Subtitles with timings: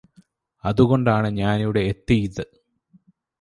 [0.63, 2.43] അതുകൊണ്ടാണ് ഞാനിവിടെ എത്തിയ്ത്